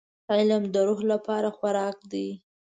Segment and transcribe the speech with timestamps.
[0.33, 2.27] •علم د روح لپاره خوراک دی.